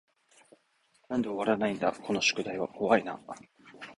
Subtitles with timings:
[1.09, 3.21] なんで終わらないだこの宿題は怖い y な